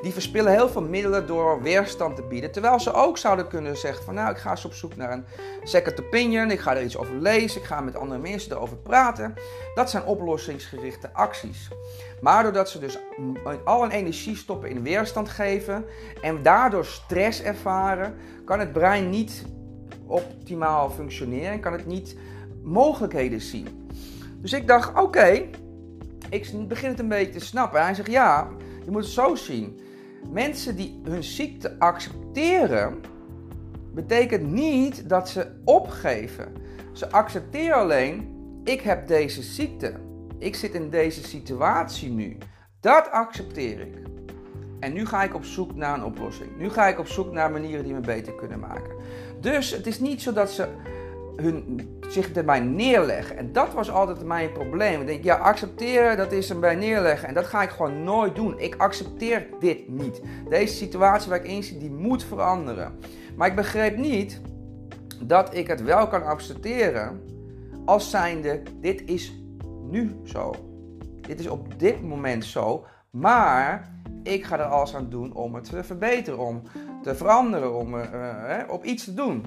die 0.00 0.12
verspillen 0.12 0.52
heel 0.52 0.68
veel 0.68 0.82
middelen 0.82 1.26
door 1.26 1.62
weerstand 1.62 2.16
te 2.16 2.22
bieden. 2.22 2.52
Terwijl 2.52 2.80
ze 2.80 2.92
ook 2.92 3.18
zouden 3.18 3.48
kunnen 3.48 3.76
zeggen 3.76 4.04
van 4.04 4.14
nou, 4.14 4.30
ik 4.30 4.36
ga 4.36 4.50
eens 4.50 4.64
op 4.64 4.74
zoek 4.74 4.96
naar 4.96 5.12
een 5.12 5.24
second 5.62 6.00
opinion, 6.00 6.50
ik 6.50 6.60
ga 6.60 6.76
er 6.76 6.82
iets 6.82 6.96
over 6.96 7.14
lezen, 7.16 7.60
ik 7.60 7.66
ga 7.66 7.80
met 7.80 7.96
andere 7.96 8.20
mensen 8.20 8.52
erover 8.52 8.76
praten. 8.76 9.34
Dat 9.74 9.90
zijn 9.90 10.04
oplossingsgerichte 10.04 11.12
acties. 11.12 11.68
Maar 12.20 12.42
doordat 12.42 12.70
ze 12.70 12.78
dus 12.78 12.98
al 13.64 13.82
hun 13.82 13.90
energie 13.90 14.36
stoppen 14.36 14.70
in 14.70 14.82
weerstand 14.82 15.28
geven 15.28 15.84
en 16.22 16.42
daardoor 16.42 16.84
stress 16.84 17.42
ervaren, 17.42 18.14
kan 18.44 18.60
het 18.60 18.72
brein 18.72 19.10
niet 19.10 19.44
optimaal 20.12 20.90
functioneren 20.90 21.50
en 21.50 21.60
kan 21.60 21.72
het 21.72 21.86
niet 21.86 22.16
mogelijkheden 22.62 23.40
zien. 23.40 23.88
Dus 24.40 24.52
ik 24.52 24.66
dacht, 24.66 25.02
oké, 25.02 25.44
ik 26.30 26.68
begin 26.68 26.88
het 26.88 26.98
een 26.98 27.08
beetje 27.08 27.38
te 27.38 27.44
snappen. 27.44 27.78
En 27.78 27.84
hij 27.84 27.94
zegt, 27.94 28.10
ja, 28.10 28.48
je 28.84 28.90
moet 28.90 29.02
het 29.02 29.12
zo 29.12 29.34
zien. 29.34 29.80
Mensen 30.30 30.76
die 30.76 31.00
hun 31.04 31.24
ziekte 31.24 31.78
accepteren, 31.78 33.00
betekent 33.94 34.50
niet 34.50 35.08
dat 35.08 35.28
ze 35.28 35.46
opgeven. 35.64 36.52
Ze 36.92 37.10
accepteren 37.10 37.76
alleen, 37.76 38.30
ik 38.64 38.80
heb 38.80 39.06
deze 39.06 39.42
ziekte. 39.42 39.94
Ik 40.38 40.54
zit 40.54 40.74
in 40.74 40.90
deze 40.90 41.22
situatie 41.24 42.10
nu. 42.10 42.38
Dat 42.80 43.10
accepteer 43.10 43.80
ik. 43.80 44.11
En 44.82 44.92
nu 44.92 45.06
ga 45.06 45.22
ik 45.22 45.34
op 45.34 45.44
zoek 45.44 45.74
naar 45.74 45.94
een 45.94 46.04
oplossing. 46.04 46.56
Nu 46.56 46.70
ga 46.70 46.86
ik 46.86 46.98
op 46.98 47.06
zoek 47.06 47.32
naar 47.32 47.50
manieren 47.50 47.84
die 47.84 47.94
me 47.94 48.00
beter 48.00 48.34
kunnen 48.34 48.58
maken. 48.58 48.94
Dus 49.40 49.70
het 49.70 49.86
is 49.86 50.00
niet 50.00 50.22
zo 50.22 50.32
dat 50.32 50.50
ze 50.50 50.68
hun, 51.36 51.80
zich 52.08 52.32
erbij 52.32 52.60
neerleggen. 52.60 53.36
En 53.36 53.52
dat 53.52 53.72
was 53.74 53.90
altijd 53.90 54.24
mijn 54.24 54.52
probleem. 54.52 55.00
Ik 55.00 55.06
denk, 55.06 55.24
ja, 55.24 55.36
accepteren, 55.36 56.16
dat 56.16 56.32
is 56.32 56.50
erbij 56.50 56.74
neerleggen. 56.74 57.28
En 57.28 57.34
dat 57.34 57.46
ga 57.46 57.62
ik 57.62 57.70
gewoon 57.70 58.04
nooit 58.04 58.34
doen. 58.34 58.58
Ik 58.58 58.74
accepteer 58.76 59.46
dit 59.60 59.88
niet. 59.88 60.22
Deze 60.48 60.74
situatie 60.74 61.30
waar 61.30 61.38
ik 61.38 61.50
in 61.50 61.62
zit, 61.62 61.80
die 61.80 61.90
moet 61.90 62.24
veranderen. 62.24 62.98
Maar 63.36 63.48
ik 63.48 63.56
begreep 63.56 63.96
niet 63.96 64.40
dat 65.24 65.54
ik 65.54 65.66
het 65.66 65.82
wel 65.82 66.08
kan 66.08 66.24
accepteren 66.24 67.20
als 67.84 68.10
zijnde, 68.10 68.62
dit 68.80 69.02
is 69.04 69.34
nu 69.90 70.16
zo. 70.24 70.54
Dit 71.20 71.40
is 71.40 71.48
op 71.48 71.78
dit 71.78 72.02
moment 72.02 72.44
zo. 72.44 72.86
Maar 73.10 73.92
ik 74.22 74.44
ga 74.44 74.58
er 74.58 74.64
alles 74.64 74.94
aan 74.94 75.10
doen 75.10 75.34
om 75.34 75.54
het 75.54 75.64
te 75.64 75.84
verbeteren, 75.84 76.38
om 76.38 76.62
te 77.02 77.14
veranderen, 77.14 77.74
om 77.74 77.94
uh, 77.94 78.04
op 78.68 78.84
iets 78.84 79.04
te 79.04 79.14
doen. 79.14 79.44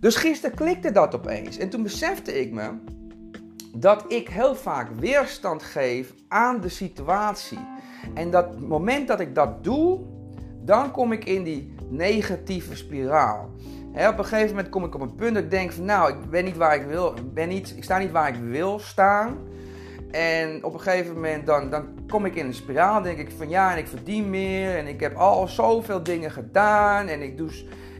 Dus 0.00 0.16
gisteren 0.16 0.56
klikte 0.56 0.92
dat 0.92 1.14
opeens. 1.14 1.58
En 1.58 1.68
toen 1.68 1.82
besefte 1.82 2.40
ik 2.40 2.52
me 2.52 2.70
dat 3.74 4.04
ik 4.08 4.28
heel 4.28 4.54
vaak 4.54 4.88
weerstand 4.98 5.62
geef 5.62 6.14
aan 6.28 6.60
de 6.60 6.68
situatie. 6.68 7.58
En 8.14 8.30
dat 8.30 8.60
moment 8.60 9.08
dat 9.08 9.20
ik 9.20 9.34
dat 9.34 9.64
doe, 9.64 10.00
dan 10.64 10.90
kom 10.90 11.12
ik 11.12 11.24
in 11.24 11.42
die 11.42 11.74
negatieve 11.88 12.76
spiraal. 12.76 13.50
op 13.92 14.18
een 14.18 14.24
gegeven 14.24 14.48
moment 14.48 14.68
kom 14.68 14.84
ik 14.84 14.94
op 14.94 15.00
een 15.00 15.14
punt 15.14 15.34
dat 15.34 15.44
ik 15.44 15.50
denk 15.50 15.72
van 15.72 15.84
nou, 15.84 16.10
ik 16.10 16.30
ben 16.30 16.44
niet 16.44 16.56
waar 16.56 16.74
ik 16.74 16.86
wil, 16.86 17.14
ben 17.32 17.48
niet, 17.48 17.74
ik 17.76 17.84
sta 17.84 17.98
niet 17.98 18.10
waar 18.10 18.28
ik 18.28 18.40
wil 18.40 18.78
staan. 18.78 19.38
En 20.10 20.64
op 20.64 20.74
een 20.74 20.80
gegeven 20.80 21.14
moment 21.14 21.46
dan, 21.46 21.70
dan 21.70 21.88
kom 22.08 22.24
ik 22.24 22.34
in 22.34 22.46
een 22.46 22.54
spiraal, 22.54 23.02
denk 23.02 23.18
ik 23.18 23.30
van 23.36 23.48
ja, 23.48 23.72
en 23.72 23.78
ik 23.78 23.86
verdien 23.86 24.30
meer 24.30 24.76
en 24.76 24.86
ik 24.86 25.00
heb 25.00 25.16
al 25.16 25.48
zoveel 25.48 26.02
dingen 26.02 26.30
gedaan 26.30 27.06
en 27.06 27.22
ik 27.22 27.36
doe 27.36 27.50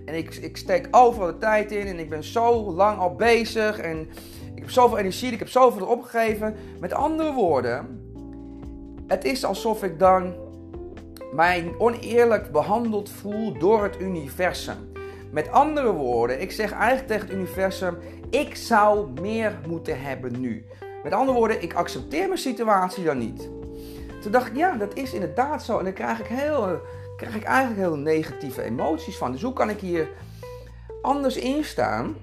en 0.04 0.14
ik, 0.14 0.34
ik 0.34 0.56
steek 0.56 0.88
overal 0.90 1.26
de 1.26 1.38
tijd 1.38 1.72
in 1.72 1.86
en 1.86 1.98
ik 1.98 2.08
ben 2.08 2.24
zo 2.24 2.72
lang 2.72 2.98
al 2.98 3.14
bezig 3.14 3.78
en 3.78 4.08
ik 4.54 4.62
heb 4.62 4.70
zoveel 4.70 4.98
energie, 4.98 5.32
ik 5.32 5.38
heb 5.38 5.48
zoveel 5.48 5.86
opgegeven. 5.86 6.54
Met 6.80 6.92
andere 6.92 7.32
woorden, 7.32 8.02
het 9.06 9.24
is 9.24 9.44
alsof 9.44 9.82
ik 9.82 9.98
dan 9.98 10.34
mij 11.32 11.74
oneerlijk 11.78 12.52
behandeld 12.52 13.10
voel 13.10 13.58
door 13.58 13.82
het 13.82 14.00
universum. 14.00 14.92
Met 15.30 15.50
andere 15.50 15.92
woorden, 15.92 16.40
ik 16.40 16.52
zeg 16.52 16.72
eigenlijk 16.72 17.06
tegen 17.06 17.26
het 17.26 17.36
universum: 17.36 17.96
ik 18.30 18.56
zou 18.56 19.08
meer 19.20 19.58
moeten 19.66 20.00
hebben 20.00 20.40
nu. 20.40 20.64
Met 21.02 21.12
andere 21.12 21.38
woorden, 21.38 21.62
ik 21.62 21.74
accepteer 21.74 22.26
mijn 22.26 22.38
situatie 22.38 23.04
dan 23.04 23.18
niet. 23.18 23.48
Toen 24.20 24.32
dacht 24.32 24.46
ik, 24.46 24.56
ja, 24.56 24.76
dat 24.76 24.94
is 24.94 25.12
inderdaad 25.12 25.62
zo. 25.62 25.78
En 25.78 25.84
dan 25.84 25.92
krijg 25.92 26.20
ik, 26.20 26.26
heel, 26.26 26.80
krijg 27.16 27.36
ik 27.36 27.42
eigenlijk 27.42 27.80
heel 27.80 27.96
negatieve 27.96 28.62
emoties 28.62 29.16
van. 29.16 29.32
Dus 29.32 29.42
hoe 29.42 29.52
kan 29.52 29.70
ik 29.70 29.80
hier 29.80 30.08
anders 31.02 31.36
in 31.36 31.64
staan? 31.64 32.16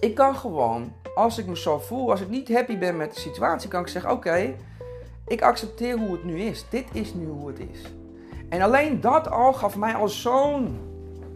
Ik 0.00 0.14
kan 0.14 0.36
gewoon, 0.36 0.92
als 1.14 1.38
ik 1.38 1.46
me 1.46 1.56
zo 1.56 1.78
voel, 1.78 2.10
als 2.10 2.20
ik 2.20 2.28
niet 2.28 2.52
happy 2.52 2.78
ben 2.78 2.96
met 2.96 3.14
de 3.14 3.20
situatie, 3.20 3.68
kan 3.68 3.80
ik 3.80 3.88
zeggen: 3.88 4.10
Oké, 4.10 4.54
ik 5.26 5.42
accepteer 5.42 5.98
hoe 5.98 6.12
het 6.12 6.24
nu 6.24 6.40
is. 6.40 6.64
Dit 6.70 6.86
is 6.92 7.14
nu 7.14 7.26
hoe 7.26 7.48
het 7.48 7.58
is. 7.58 7.82
En 8.48 8.60
alleen 8.60 9.00
dat 9.00 9.30
al 9.30 9.52
gaf 9.52 9.76
mij 9.76 9.94
al 9.94 10.08
zo'n 10.08 10.78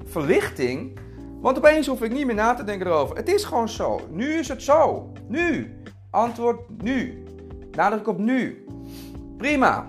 verlichting. 0.05 0.99
Want 1.41 1.57
opeens 1.57 1.87
hoef 1.87 2.03
ik 2.03 2.13
niet 2.13 2.27
meer 2.27 2.35
na 2.35 2.55
te 2.55 2.65
denken 2.65 2.87
erover. 2.87 3.17
Het 3.17 3.29
is 3.29 3.45
gewoon 3.45 3.69
zo. 3.69 4.01
Nu 4.11 4.35
is 4.35 4.49
het 4.49 4.63
zo. 4.63 5.13
Nu. 5.29 5.77
Antwoord 6.13 6.83
nu. 6.83 7.23
Nadruk 7.71 8.09
op 8.09 8.19
nu. 8.19 8.65
Prima. 9.37 9.87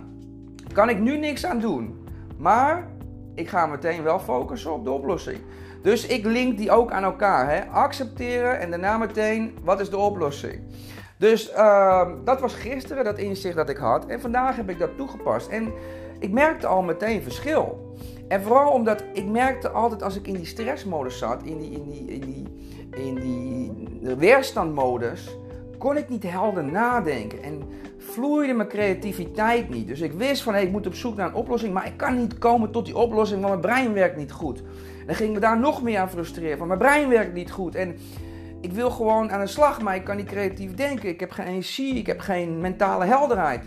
Kan 0.73 0.89
ik 0.89 0.99
nu 0.99 1.17
niks 1.17 1.45
aan 1.45 1.59
doen. 1.59 2.07
Maar 2.37 2.87
ik 3.35 3.49
ga 3.49 3.65
meteen 3.65 4.03
wel 4.03 4.19
focussen 4.19 4.73
op 4.73 4.83
de 4.83 4.91
oplossing. 4.91 5.39
Dus 5.81 6.07
ik 6.07 6.25
link 6.25 6.57
die 6.57 6.71
ook 6.71 6.91
aan 6.91 7.03
elkaar. 7.03 7.49
Hè? 7.49 7.65
Accepteren 7.65 8.59
en 8.59 8.69
daarna 8.69 8.97
meteen, 8.97 9.57
wat 9.63 9.79
is 9.79 9.89
de 9.89 9.97
oplossing? 9.97 10.61
Dus 11.17 11.51
uh, 11.51 12.07
dat 12.23 12.39
was 12.39 12.53
gisteren, 12.53 13.03
dat 13.03 13.17
inzicht 13.17 13.55
dat 13.55 13.69
ik 13.69 13.77
had. 13.77 14.05
En 14.05 14.21
vandaag 14.21 14.55
heb 14.55 14.69
ik 14.69 14.79
dat 14.79 14.97
toegepast. 14.97 15.47
En 15.47 15.71
ik 16.19 16.31
merkte 16.31 16.67
al 16.67 16.81
meteen 16.81 17.21
verschil. 17.21 17.95
En 18.27 18.41
vooral 18.41 18.71
omdat 18.71 19.03
ik 19.13 19.25
merkte 19.25 19.69
altijd 19.69 20.03
als 20.03 20.15
ik 20.15 20.27
in 20.27 20.35
die 20.35 20.45
stressmodus 20.45 21.17
zat, 21.17 21.43
in 21.43 21.57
die, 21.57 21.71
in 21.71 21.89
die, 21.89 22.05
in 22.05 22.21
die, 22.21 22.45
in 23.03 23.15
die 23.15 24.15
weerstandmodus, 24.15 25.37
kon 25.83 25.97
ik 25.97 26.09
niet 26.09 26.23
helder 26.23 26.63
nadenken. 26.63 27.43
En 27.43 27.61
vloeide 27.97 28.53
mijn 28.53 28.67
creativiteit 28.67 29.69
niet. 29.69 29.87
Dus 29.87 29.99
ik 29.99 30.11
wist 30.11 30.43
van 30.43 30.53
hey, 30.53 30.63
ik 30.63 30.71
moet 30.71 30.87
op 30.87 30.95
zoek 30.95 31.15
naar 31.15 31.27
een 31.27 31.33
oplossing, 31.33 31.73
maar 31.73 31.85
ik 31.85 31.97
kan 31.97 32.17
niet 32.17 32.37
komen 32.37 32.71
tot 32.71 32.85
die 32.85 32.97
oplossing, 32.97 33.41
want 33.41 33.61
mijn 33.61 33.73
brein 33.73 33.93
werkt 33.93 34.17
niet 34.17 34.31
goed. 34.31 34.63
Dan 35.05 35.15
ging 35.15 35.29
ik 35.29 35.35
me 35.35 35.41
daar 35.41 35.59
nog 35.59 35.81
meer 35.81 35.99
aan 35.99 36.09
frustreren, 36.09 36.57
want 36.57 36.67
mijn 36.67 36.79
brein 36.79 37.09
werkt 37.09 37.33
niet 37.33 37.51
goed. 37.51 37.75
En 37.75 37.95
ik 38.61 38.71
wil 38.71 38.91
gewoon 38.91 39.31
aan 39.31 39.39
de 39.39 39.47
slag, 39.47 39.81
maar 39.81 39.95
ik 39.95 40.03
kan 40.03 40.15
niet 40.15 40.25
creatief 40.25 40.75
denken. 40.75 41.09
Ik 41.09 41.19
heb 41.19 41.31
geen 41.31 41.45
energie, 41.45 41.95
ik 41.95 42.05
heb 42.05 42.19
geen 42.19 42.61
mentale 42.61 43.05
helderheid. 43.05 43.63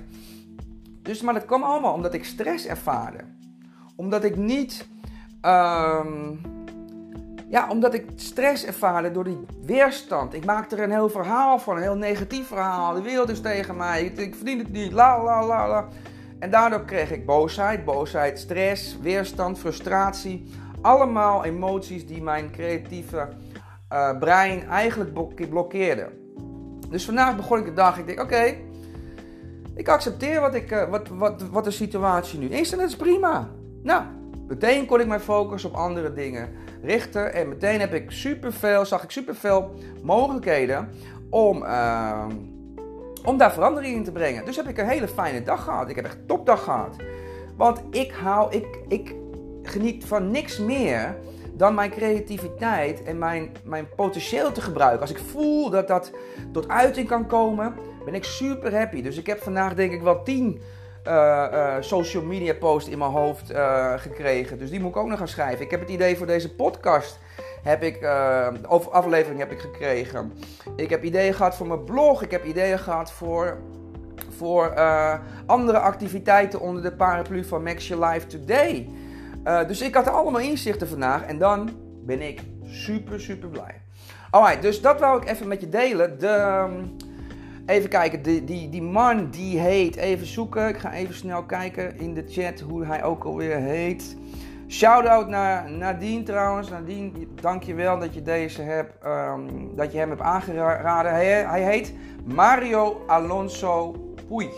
Dus, 1.03 1.23
maar 1.23 1.35
dat 1.35 1.45
kwam 1.45 1.63
allemaal 1.63 1.95
omdat 1.95 2.15
ik 2.15 2.25
stress 2.25 2.67
ervaarde. 2.67 3.19
Omdat 3.97 4.25
ik 4.25 4.37
niet. 4.37 4.89
Ehm, 5.41 6.35
ja, 7.49 7.69
omdat 7.71 7.95
ik 7.95 8.05
stress 8.17 8.65
ervaarde 8.65 9.11
door 9.11 9.25
die 9.25 9.47
weerstand. 9.63 10.35
Ik 10.35 10.45
maakte 10.45 10.77
er 10.77 10.83
een 10.83 10.91
heel 10.91 11.09
verhaal 11.09 11.59
van, 11.59 11.77
een 11.77 11.83
heel 11.83 11.97
negatief 11.97 12.47
verhaal. 12.47 12.95
De 12.95 13.03
wereld 13.03 13.29
is 13.29 13.41
tegen 13.41 13.77
mij, 13.77 14.05
ik, 14.05 14.35
verdien 14.35 14.59
het 14.59 14.73
niet, 14.73 14.93
la 14.93 15.23
la 15.23 15.47
la 15.47 15.69
la. 15.69 15.89
En 16.39 16.51
daardoor 16.51 16.85
kreeg 16.85 17.11
ik 17.11 17.27
boosheid, 17.27 17.85
boosheid, 17.85 18.39
stress, 18.39 18.99
weerstand, 19.01 19.59
frustratie. 19.59 20.51
Allemaal 20.81 21.45
emoties 21.45 22.07
die 22.07 22.23
mijn 22.23 22.51
creatieve 22.51 23.29
uh, 23.93 24.19
brein 24.19 24.69
eigenlijk 24.69 25.13
blokkeerden. 25.51 26.13
Dus 26.91 27.05
vandaag 27.05 27.37
begon 27.37 27.59
ik 27.59 27.65
de 27.65 27.73
dag. 27.73 27.99
Ik 27.99 28.07
denk, 28.07 28.21
oké, 28.21 28.55
ik 29.75 29.89
accepteer 29.89 30.41
wat, 30.41 30.55
ik, 30.55 30.71
uh, 30.71 30.89
wat, 30.89 31.09
wat, 31.09 31.43
wat 31.43 31.65
de 31.65 31.71
situatie 31.71 32.39
nu 32.39 32.47
is 32.47 32.73
en 32.73 32.79
dat 32.79 32.89
is 32.89 32.97
prima. 32.97 33.49
Nou, 33.83 34.03
meteen 34.49 34.87
kon 34.87 35.01
ik 35.01 35.07
mijn 35.07 35.21
focus 35.21 35.65
op 35.65 35.75
andere 35.75 36.13
dingen 36.13 36.49
En 36.87 37.49
meteen 37.49 37.81
heb 37.81 37.95
ik 37.95 38.11
superveel, 38.11 38.85
zag 38.87 39.03
ik 39.03 39.11
superveel 39.11 39.75
mogelijkheden 40.03 40.89
om, 41.31 41.63
uh, 41.63 42.27
om 43.25 43.39
daar 43.39 43.53
verandering 43.53 43.97
in 43.97 44.05
te 44.05 44.13
brengen. 44.13 44.45
Dus 44.45 44.57
heb 44.57 44.69
ik 44.69 44.79
een 44.79 44.89
hele 44.89 45.09
fijne 45.09 45.43
dag 45.43 45.65
gehad. 45.65 45.89
Ik 45.89 45.97
heb 45.97 46.05
echt 46.05 46.29
topdag 46.29 46.65
gehad. 46.65 46.97
Want 47.57 47.83
ik 47.91 48.13
hou, 48.13 48.53
ik, 48.55 48.79
ik 48.89 49.15
geniet 49.63 50.05
van 50.05 50.31
niks 50.31 50.59
meer 50.59 51.17
dan 51.53 51.75
mijn 51.75 51.91
creativiteit 51.91 53.03
en 53.03 53.19
mijn, 53.19 53.51
mijn 53.65 53.89
potentieel 53.97 54.53
te 54.53 54.61
gebruiken. 54.61 55.01
Als 55.01 55.11
ik 55.11 55.19
voel 55.19 55.71
dat 55.71 55.89
dat 55.89 56.11
tot 56.53 56.69
uiting 56.69 57.09
kan 57.09 57.27
komen, 57.27 57.75
ben 58.05 58.15
ik 58.15 58.25
super 58.25 58.79
happy. 58.79 59.03
Dus 59.03 59.19
ik 59.19 59.27
heb 59.27 59.43
vandaag 59.43 59.75
denk 59.75 59.93
ik 59.93 60.03
wel 60.03 60.23
tien 60.23 60.61
uh, 61.07 61.47
uh, 61.53 61.75
social 61.81 62.23
media 62.23 62.55
posts 62.55 62.91
in 62.91 62.99
mijn 62.99 63.11
hoofd 63.11 63.51
uh, 63.51 63.93
gekregen. 63.97 64.59
Dus 64.59 64.71
die 64.71 64.81
moet 64.81 64.91
ik 64.91 64.97
ook 64.97 65.09
nog 65.09 65.19
gaan 65.19 65.29
schrijven. 65.29 65.65
Ik 65.65 65.71
heb 65.71 65.81
het 65.81 65.89
idee 65.89 66.17
voor 66.17 66.27
deze 66.27 66.55
podcast. 66.55 67.19
Heb 67.63 67.83
ik, 67.83 67.97
over 68.69 68.91
aflevering 68.91 69.39
heb 69.39 69.53
ik 69.53 69.61
gekregen. 69.61 70.33
Ik 70.77 70.91
heb 70.91 71.05
ideeën 71.05 71.35
gehad 71.35 71.57
voor 71.57 71.67
mijn 71.67 71.85
blog. 71.85 72.23
Ik 72.23 72.31
heb 72.31 72.45
ideeën 72.45 72.79
gehad 72.79 73.13
voor, 73.13 73.57
voor 74.37 74.75
andere 75.47 75.79
activiteiten 75.79 76.61
onder 76.61 76.83
de 76.83 76.93
paraplu 76.93 77.45
van 77.45 77.63
Max 77.63 77.89
Your 77.89 78.07
Life 78.07 78.27
Today. 78.27 78.89
dus 79.67 79.81
ik 79.81 79.95
had 79.95 80.09
allemaal 80.09 80.41
inzichten 80.41 80.89
vandaag. 80.89 81.23
En 81.23 81.39
dan 81.39 81.71
ben 82.05 82.21
ik 82.21 82.41
super, 82.65 83.21
super 83.21 83.49
blij. 83.49 83.81
Alright, 84.31 84.63
dus 84.63 84.81
dat 84.81 85.01
wou 85.01 85.23
ik 85.23 85.29
even 85.29 85.49
met 85.49 85.61
je 85.61 85.69
delen. 85.69 86.19
De, 86.19 86.27
ehm, 86.27 86.73
Even 87.67 87.89
kijken, 87.89 88.23
die, 88.23 88.45
die, 88.45 88.69
die 88.69 88.83
man 88.83 89.31
die 89.31 89.59
heet, 89.59 89.97
even 89.97 90.27
zoeken. 90.27 90.69
Ik 90.69 90.77
ga 90.77 90.93
even 90.93 91.15
snel 91.15 91.43
kijken 91.43 91.99
in 91.99 92.15
de 92.15 92.25
chat 92.29 92.61
hoe 92.61 92.85
hij 92.85 93.05
ook 93.05 93.25
alweer 93.25 93.57
heet. 93.57 94.17
Shout-out 94.69 95.29
naar 95.29 95.71
Nadine 95.71 96.23
trouwens. 96.23 96.69
Nadine, 96.71 97.11
dankjewel 97.41 97.99
dat 97.99 98.15
je 98.15 98.23
deze 98.23 98.63
hebt, 98.63 99.07
um, 99.07 99.77
dat 99.77 99.93
je 99.93 99.99
hem 99.99 100.09
hebt 100.09 100.21
aangeraden. 100.21 101.13
Hij, 101.13 101.45
hij 101.45 101.63
heet 101.63 101.95
Mario 102.25 103.03
Alonso 103.07 103.95
Puig. 104.29 104.55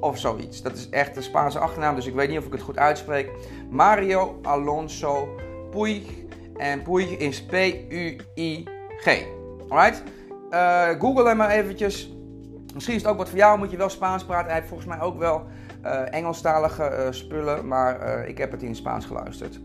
Of 0.00 0.18
zoiets. 0.18 0.62
Dat 0.62 0.76
is 0.76 0.88
echt 0.88 1.16
een 1.16 1.22
Spaanse 1.22 1.58
achternaam, 1.58 1.94
dus 1.94 2.06
ik 2.06 2.14
weet 2.14 2.28
niet 2.28 2.38
of 2.38 2.46
ik 2.46 2.52
het 2.52 2.62
goed 2.62 2.78
uitspreek. 2.78 3.30
Mario 3.70 4.38
Alonso 4.42 5.28
Puig. 5.70 6.02
En 6.56 6.82
Puig 6.82 7.16
is 7.16 7.44
P-U-I-G. 7.44 9.26
Alright? 9.68 10.02
Uh, 10.50 10.88
Google 10.98 11.26
hem 11.26 11.36
maar 11.36 11.50
eventjes. 11.50 12.14
Misschien 12.74 12.94
is 12.94 13.02
het 13.02 13.10
ook 13.10 13.18
wat 13.18 13.28
voor 13.28 13.38
jou, 13.38 13.58
moet 13.58 13.70
je 13.70 13.76
wel 13.76 13.88
Spaans 13.88 14.24
praten. 14.24 14.46
Hij 14.46 14.54
heeft 14.54 14.68
volgens 14.68 14.88
mij 14.88 15.00
ook 15.00 15.18
wel 15.18 15.46
uh, 15.84 16.14
Engelstalige 16.14 16.96
uh, 16.98 17.12
spullen, 17.12 17.66
maar 17.66 18.20
uh, 18.20 18.28
ik 18.28 18.38
heb 18.38 18.50
het 18.50 18.62
in 18.62 18.74
Spaans 18.74 19.06
geluisterd. 19.06 19.60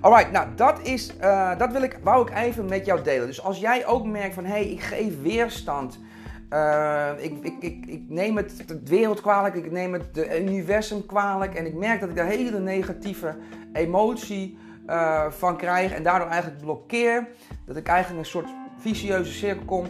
Alright, 0.00 0.30
nou 0.32 0.46
dat 0.56 0.82
is, 0.82 1.12
dat 1.58 1.72
wil 1.72 1.82
ik, 1.82 1.98
wou 2.02 2.28
ik 2.28 2.36
even 2.36 2.68
met 2.68 2.86
jou 2.86 3.02
delen. 3.02 3.26
Dus 3.26 3.42
als 3.42 3.58
jij 3.58 3.86
ook 3.86 4.06
merkt 4.06 4.34
van, 4.34 4.44
hé, 4.44 4.50
hey, 4.50 4.68
ik 4.68 4.80
geef 4.80 5.22
weerstand. 5.22 5.98
ik, 7.18 7.32
ik, 7.42 7.54
ik, 7.60 7.86
ik 7.86 8.02
neem 8.08 8.36
het, 8.36 8.52
het 8.66 8.88
wereld 8.88 9.20
kwalijk, 9.20 9.54
ik 9.54 9.70
neem 9.70 9.92
het 9.92 10.14
de 10.14 10.40
universum 10.40 11.06
kwalijk. 11.06 11.54
En 11.54 11.66
ik 11.66 11.74
merk 11.74 12.00
dat 12.00 12.08
ik 12.08 12.16
daar 12.16 12.26
hele 12.26 12.58
negatieve 12.58 13.36
emotie 13.72 14.58
van 15.28 15.56
krijg. 15.56 15.92
En 15.92 16.02
daardoor 16.02 16.28
eigenlijk 16.28 16.60
blokkeer. 16.60 17.28
Dat 17.66 17.76
ik 17.76 17.86
eigenlijk 17.86 18.20
een 18.24 18.30
soort 18.30 18.48
vicieuze 18.78 19.32
cirkel 19.32 19.64
kom 19.64 19.86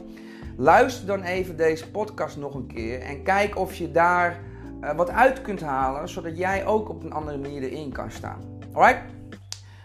Luister 0.61 1.07
dan 1.07 1.23
even 1.23 1.57
deze 1.57 1.91
podcast 1.91 2.37
nog 2.37 2.55
een 2.55 2.67
keer 2.67 3.00
en 3.00 3.23
kijk 3.23 3.59
of 3.59 3.75
je 3.75 3.91
daar 3.91 4.41
uh, 4.81 4.93
wat 4.93 5.11
uit 5.11 5.43
kunt 5.43 5.61
halen, 5.61 6.09
zodat 6.09 6.38
jij 6.38 6.67
ook 6.67 6.88
op 6.88 7.05
een 7.05 7.12
andere 7.12 7.38
manier 7.38 7.62
erin 7.62 7.93
kan 7.93 8.11
staan. 8.11 8.41
Alright? 8.73 9.03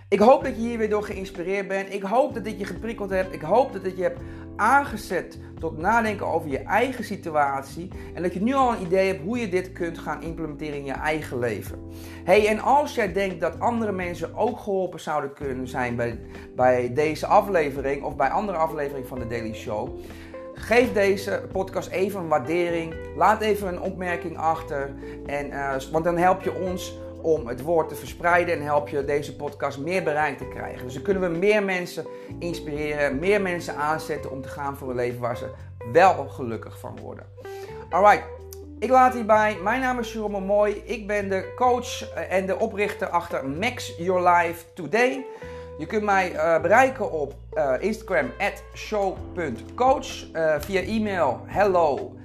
Ik 0.10 0.20
hoop 0.20 0.44
dat 0.44 0.56
je 0.56 0.62
hier 0.62 0.78
weer 0.78 0.90
door 0.90 1.04
geïnspireerd 1.04 1.68
bent. 1.68 1.94
Ik 1.94 2.04
hoop 2.04 2.34
dat 2.34 2.44
dit 2.44 2.60
je 2.60 2.66
geprikkeld 2.66 3.10
hebt. 3.10 3.34
Ik 3.34 3.42
hoop 3.42 3.74
dat 3.74 3.84
dit 3.84 3.98
je 3.98 4.04
hebt 4.04 4.20
aangezet 4.56 5.40
tot 5.60 5.78
nadenken 5.78 6.28
over 6.28 6.50
je 6.50 6.60
eigen 6.60 7.04
situatie. 7.04 7.90
En 8.14 8.24
dat 8.24 8.34
je 8.34 8.42
nu 8.42 8.54
al 8.54 8.74
een 8.74 8.82
idee 8.82 9.08
hebt 9.08 9.24
hoe 9.24 9.40
je 9.40 9.50
dit 9.50 9.72
kunt 9.72 9.98
gaan 9.98 10.22
implementeren 10.22 10.78
in 10.78 10.86
je 10.86 10.92
eigen 10.92 11.40
leven. 11.40 11.80
Hey, 12.24 12.48
en 12.48 12.60
als 12.60 12.96
jij 12.96 13.14
denkt 13.14 13.40
dat 13.40 13.60
andere 13.60 13.92
mensen 13.92 14.36
ook 14.36 14.60
geholpen 14.60 15.00
zouden 15.00 15.34
kunnen 15.34 15.68
zijn 15.68 15.96
bij, 15.96 16.20
bij 16.56 16.94
deze 16.94 17.26
aflevering 17.26 18.04
of 18.04 18.16
bij 18.16 18.30
andere 18.30 18.58
afleveringen 18.58 19.08
van 19.08 19.20
de 19.20 19.28
Daily 19.28 19.54
Show. 19.54 20.00
Geef 20.64 20.94
deze 20.94 21.44
podcast 21.52 21.90
even 21.90 22.20
een 22.20 22.28
waardering. 22.28 22.96
Laat 23.16 23.42
even 23.42 23.68
een 23.68 23.82
opmerking 23.82 24.38
achter. 24.38 24.94
En, 25.26 25.48
uh, 25.48 25.76
want 25.92 26.04
dan 26.04 26.18
help 26.18 26.42
je 26.42 26.54
ons 26.54 26.98
om 27.22 27.48
het 27.48 27.62
woord 27.62 27.90
te 27.90 27.96
verspreiden 27.96 28.56
en 28.56 28.62
help 28.62 28.88
je 28.88 29.06
deze 29.06 29.36
podcast 29.36 29.78
meer 29.78 30.04
bereik 30.04 30.38
te 30.38 30.48
krijgen. 30.48 30.84
Dus 30.84 30.94
dan 30.94 31.04
kunnen 31.04 31.32
we 31.32 31.38
meer 31.38 31.64
mensen 31.64 32.06
inspireren, 32.40 33.20
meer 33.20 33.42
mensen 33.42 33.76
aanzetten 33.76 34.32
om 34.32 34.42
te 34.42 34.48
gaan 34.48 34.78
voor 34.78 34.90
een 34.90 34.96
leven 34.96 35.20
waar 35.20 35.38
ze 35.38 35.50
wel 35.92 36.28
gelukkig 36.28 36.80
van 36.80 37.00
worden. 37.02 37.26
Alright, 37.90 38.24
ik 38.80 38.90
laat 38.90 39.14
hierbij. 39.14 39.58
Mijn 39.64 39.82
naam 39.82 40.00
is 40.00 40.14
Jerome 40.14 40.40
Mooi. 40.40 40.82
Ik 40.86 41.08
ben 41.08 41.30
de 41.30 41.54
coach 41.56 42.14
en 42.14 42.46
de 42.46 42.60
oprichter 42.60 43.08
achter 43.08 43.50
Max 43.50 43.94
Your 43.98 44.30
Life 44.30 44.66
Today. 44.74 45.26
Je 45.78 45.86
kunt 45.86 46.04
mij 46.04 46.34
uh, 46.34 46.62
bereiken 46.62 47.12
op 47.12 47.36
uh, 47.54 47.74
Instagram 47.80 48.32
at 48.38 48.64
show.coach. 48.76 50.32
Uh, 50.34 50.56
via 50.60 50.82
e-mail 50.82 51.42
hello 51.46 52.16